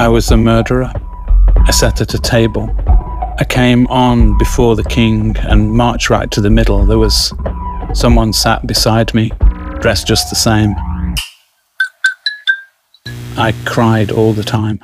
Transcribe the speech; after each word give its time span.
I 0.00 0.08
was 0.08 0.30
a 0.30 0.36
murderer. 0.38 0.90
I 1.56 1.70
sat 1.72 2.00
at 2.00 2.14
a 2.14 2.18
table. 2.18 2.74
I 3.38 3.44
came 3.46 3.86
on 3.88 4.38
before 4.38 4.74
the 4.74 4.82
king 4.82 5.36
and 5.40 5.74
marched 5.74 6.08
right 6.08 6.30
to 6.30 6.40
the 6.40 6.48
middle. 6.48 6.86
There 6.86 6.98
was 6.98 7.34
someone 7.92 8.32
sat 8.32 8.66
beside 8.66 9.12
me, 9.12 9.30
dressed 9.80 10.06
just 10.06 10.30
the 10.30 10.36
same. 10.36 10.74
I 13.36 13.52
cried 13.66 14.10
all 14.10 14.32
the 14.32 14.42
time. 14.42 14.80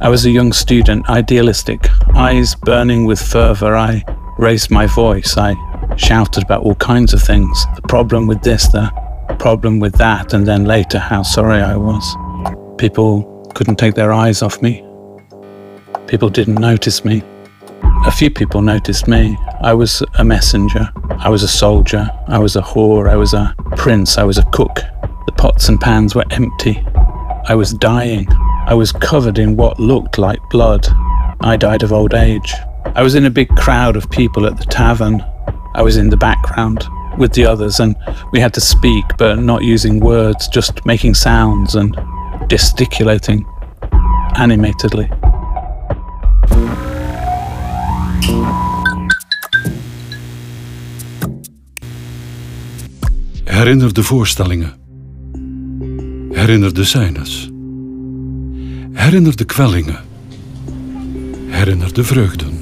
I 0.00 0.08
was 0.08 0.26
a 0.26 0.30
young 0.30 0.52
student, 0.52 1.08
idealistic, 1.08 1.86
eyes 2.16 2.56
burning 2.56 3.04
with 3.04 3.22
fervour. 3.22 3.76
I 3.76 4.04
raised 4.38 4.72
my 4.72 4.86
voice. 4.86 5.36
I 5.38 5.54
shouted 5.96 6.42
about 6.42 6.64
all 6.64 6.74
kinds 6.74 7.14
of 7.14 7.22
things 7.22 7.64
the 7.76 7.82
problem 7.82 8.26
with 8.26 8.42
this, 8.42 8.66
the 8.66 8.90
problem 9.38 9.78
with 9.78 9.94
that, 9.98 10.34
and 10.34 10.44
then 10.44 10.64
later 10.64 10.98
how 10.98 11.22
sorry 11.22 11.62
I 11.62 11.76
was. 11.76 12.04
People 12.76 13.37
couldn't 13.58 13.74
take 13.74 13.96
their 13.96 14.12
eyes 14.12 14.40
off 14.40 14.62
me. 14.62 14.84
People 16.06 16.30
didn't 16.30 16.60
notice 16.60 17.04
me. 17.04 17.24
A 18.06 18.10
few 18.12 18.30
people 18.30 18.62
noticed 18.62 19.08
me. 19.08 19.36
I 19.60 19.74
was 19.74 20.00
a 20.14 20.24
messenger. 20.24 20.88
I 21.18 21.28
was 21.28 21.42
a 21.42 21.48
soldier. 21.48 22.08
I 22.28 22.38
was 22.38 22.54
a 22.54 22.62
whore. 22.62 23.10
I 23.10 23.16
was 23.16 23.34
a 23.34 23.52
prince. 23.76 24.16
I 24.16 24.22
was 24.22 24.38
a 24.38 24.44
cook. 24.52 24.76
The 25.26 25.34
pots 25.36 25.68
and 25.68 25.80
pans 25.80 26.14
were 26.14 26.24
empty. 26.30 26.80
I 27.48 27.56
was 27.56 27.72
dying. 27.72 28.28
I 28.68 28.74
was 28.74 28.92
covered 28.92 29.40
in 29.40 29.56
what 29.56 29.80
looked 29.80 30.18
like 30.18 30.38
blood. 30.50 30.86
I 31.40 31.56
died 31.56 31.82
of 31.82 31.92
old 31.92 32.14
age. 32.14 32.54
I 32.94 33.02
was 33.02 33.16
in 33.16 33.26
a 33.26 33.38
big 33.40 33.48
crowd 33.56 33.96
of 33.96 34.08
people 34.08 34.46
at 34.46 34.56
the 34.56 34.66
tavern. 34.66 35.20
I 35.74 35.82
was 35.82 35.96
in 35.96 36.10
the 36.10 36.16
background 36.16 36.86
with 37.18 37.32
the 37.32 37.46
others, 37.46 37.80
and 37.80 37.96
we 38.30 38.38
had 38.38 38.54
to 38.54 38.60
speak, 38.60 39.04
but 39.18 39.40
not 39.40 39.64
using 39.64 39.98
words, 39.98 40.46
just 40.46 40.86
making 40.86 41.14
sounds 41.14 41.74
and 41.74 41.96
gesticulating 42.48 43.46
animatedly. 44.32 45.08
Herinner 53.44 53.92
de 53.92 54.02
voorstellingen. 54.02 54.72
Herinner 56.30 56.74
de 56.74 56.84
scènes. 56.84 57.50
Herinner 58.92 59.36
de 59.36 59.44
kwellingen. 59.44 59.98
Herinner 61.46 61.94
de 61.94 62.04
vreugden. 62.04 62.58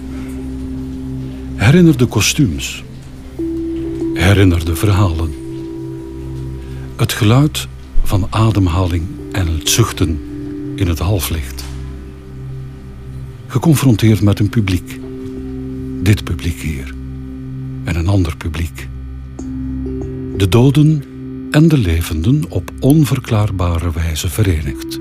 Herinner 1.56 1.96
de 1.96 2.06
kostuums. 2.06 2.84
Herinner 4.14 4.64
de 4.64 4.76
verhalen. 4.76 5.34
Het 6.96 7.12
geluid 7.12 7.68
van 8.02 8.26
ademhaling 8.30 9.06
en 9.36 9.46
het 9.58 9.68
zuchten 9.68 10.20
in 10.74 10.88
het 10.88 10.98
halflicht. 10.98 11.64
Geconfronteerd 13.46 14.20
met 14.20 14.38
een 14.38 14.48
publiek. 14.48 15.00
Dit 16.02 16.24
publiek 16.24 16.60
hier. 16.60 16.94
En 17.84 17.96
een 17.96 18.08
ander 18.08 18.36
publiek. 18.36 18.88
De 20.36 20.46
doden 20.48 21.04
en 21.50 21.68
de 21.68 21.78
levenden 21.78 22.44
op 22.48 22.70
onverklaarbare 22.80 23.92
wijze 23.92 24.28
verenigd. 24.28 24.92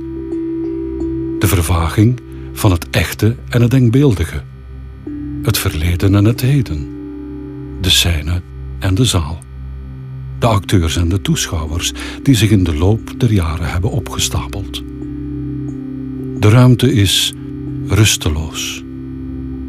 De 1.40 1.48
vervaging 1.48 2.20
van 2.54 2.72
het 2.72 2.90
echte 2.90 3.36
en 3.50 3.62
het 3.62 3.72
denkbeeldige. 3.72 4.42
Het 5.42 5.58
verleden 5.58 6.16
en 6.16 6.26
het 6.26 6.42
heden. 6.42 6.88
De 7.82 7.90
scène 7.90 8.42
en 8.80 8.96
de 8.96 9.06
zaal. 9.06 9.40
De 10.46 10.52
acteurs 10.52 10.98
en 10.98 11.10
de 11.10 11.22
toeschouwers 11.22 11.94
die 12.24 12.36
zich 12.36 12.50
in 12.50 12.64
de 12.64 12.76
loop 12.76 13.20
der 13.20 13.32
jaren 13.32 13.72
hebben 13.72 13.92
opgestapeld. 13.92 14.84
De 16.40 16.50
ruimte 16.50 16.94
is 16.94 17.34
rusteloos, 17.88 18.84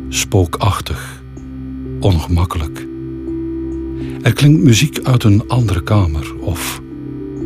spookachtig, 0.09 1.23
ongemakkelijk. 2.01 2.87
Er 4.23 4.33
klinkt 4.33 4.63
muziek 4.63 4.99
uit 5.03 5.25
een 5.25 5.49
andere 5.49 5.83
kamer 5.83 6.35
of 6.41 6.81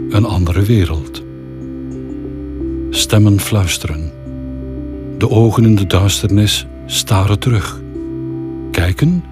een 0.08 0.24
andere 0.24 0.62
wereld. 0.62 1.22
Stemmen 2.90 3.40
fluisteren. 3.40 4.12
De 5.18 5.28
ogen 5.28 5.64
in 5.64 5.74
de 5.74 5.86
duisternis 5.86 6.66
staren 6.86 7.38
terug. 7.38 7.80
Kijken 8.70 9.24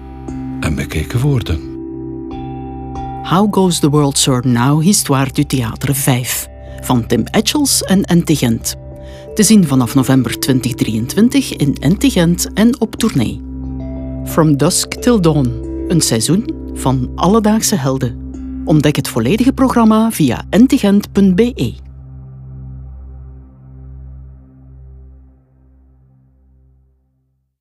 en 0.59 0.75
bekeken 0.75 1.19
worden. 1.19 1.68
How 3.29 3.47
Goes 3.51 3.79
the 3.79 3.89
World 3.89 4.17
Sir 4.17 4.41
Now, 4.43 4.81
Histoire 4.81 5.31
du 5.31 5.43
Théâtre 5.43 5.93
5 5.93 6.47
van 6.81 7.07
Tim 7.07 7.23
Etchels 7.31 7.83
en 7.83 8.03
Entigent. 8.03 8.75
Te 9.35 9.43
zien 9.43 9.67
vanaf 9.67 9.95
november 9.95 10.39
2023 10.39 11.55
in 11.55 11.75
Entigent 11.79 12.53
en 12.53 12.81
op 12.81 12.95
tournee. 12.95 13.41
From 14.25 14.57
Dusk 14.57 14.93
Till 14.93 15.21
Dawn, 15.21 15.65
een 15.87 16.01
seizoen 16.01 16.49
van 16.73 17.11
alledaagse 17.15 17.75
helden. 17.75 18.31
Ontdek 18.65 18.95
het 18.95 19.07
volledige 19.07 19.53
programma 19.53 20.11
via 20.11 20.45
entigent.be. 20.49 21.88